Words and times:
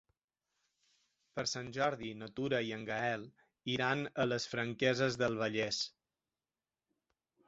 Per 1.39 1.43
Sant 1.49 1.67
Jordi 1.75 2.07
na 2.21 2.29
Tura 2.39 2.61
i 2.69 2.73
en 2.77 2.85
Gaël 2.87 3.25
iran 3.73 4.01
a 4.23 4.25
les 4.31 4.47
Franqueses 4.55 5.19
del 5.23 5.37
Vallès. 5.43 5.83